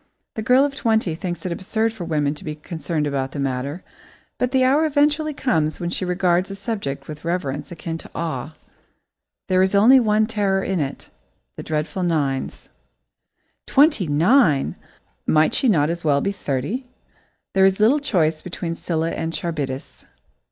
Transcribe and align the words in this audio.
The 0.33 0.41
girl 0.41 0.65
of 0.65 0.73
twenty 0.73 1.13
thinks 1.13 1.45
it 1.45 1.51
absurd 1.51 1.93
for 1.93 2.05
women 2.05 2.33
to 2.33 2.43
be 2.43 2.55
concerned 2.55 3.05
about 3.05 3.33
the 3.33 3.39
matter, 3.39 3.83
but 4.39 4.49
the 4.49 4.63
hour 4.63 4.83
eventually 4.85 5.31
comes 5.31 5.79
when 5.79 5.91
she 5.91 6.05
regards 6.05 6.49
the 6.49 6.55
subject 6.55 7.07
with 7.07 7.23
reverence 7.23 7.71
akin 7.71 7.99
to 7.99 8.09
awe. 8.15 8.55
There 9.47 9.61
is 9.61 9.75
only 9.75 9.99
one 9.99 10.25
terror 10.25 10.63
in 10.63 10.79
it 10.79 11.11
the 11.55 11.61
dreadful 11.61 12.01
nines. 12.01 12.67
[Sidenote: 13.67 13.67
Scylla 13.67 13.83
and 13.83 13.93
Charybdis] 13.93 13.99
"Twenty 13.99 14.07
nine!" 14.07 14.75
Might 15.27 15.53
she 15.53 15.69
not 15.69 15.91
as 15.91 16.03
well 16.03 16.19
be 16.19 16.31
thirty? 16.31 16.83
There 17.53 17.65
is 17.65 17.79
little 17.79 17.99
choice 17.99 18.41
between 18.41 18.73
Scylla 18.73 19.11
and 19.11 19.31
Charybdis. 19.31 20.05